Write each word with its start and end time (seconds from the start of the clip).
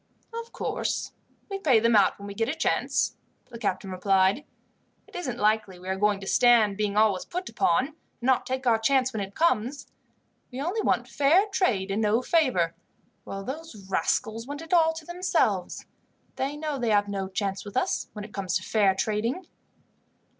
"Of 0.33 0.51
course, 0.51 1.11
we 1.47 1.59
pay 1.59 1.79
them 1.79 1.95
out 1.95 2.17
when 2.17 2.25
we 2.25 2.33
get 2.33 2.49
a 2.49 2.55
chance," 2.55 3.17
the 3.51 3.59
captain 3.59 3.91
replied. 3.91 4.43
"It 5.05 5.15
isn't 5.15 5.37
likely 5.37 5.77
we 5.77 5.87
are 5.89 5.95
going 5.95 6.19
to 6.21 6.25
stand 6.25 6.75
being 6.75 6.97
always 6.97 7.23
put 7.23 7.49
upon, 7.49 7.89
and 7.89 7.95
not 8.19 8.47
take 8.47 8.65
our 8.65 8.79
chance 8.79 9.13
when 9.13 9.21
it 9.21 9.35
comes. 9.35 9.85
We 10.51 10.59
only 10.59 10.81
want 10.81 11.07
fair 11.07 11.45
trade 11.51 11.91
and 11.91 12.01
no 12.01 12.23
favour, 12.23 12.73
while 13.25 13.43
those 13.43 13.87
rascals 13.91 14.47
want 14.47 14.63
it 14.63 14.73
all 14.73 14.91
to 14.93 15.05
themselves. 15.05 15.85
They 16.35 16.57
know 16.57 16.79
they 16.79 16.89
have 16.89 17.07
no 17.07 17.27
chance 17.29 17.63
with 17.63 17.77
us 17.77 18.09
when 18.13 18.25
it 18.25 18.33
comes 18.33 18.57
to 18.57 18.63
fair 18.63 18.95
trading." 18.95 19.45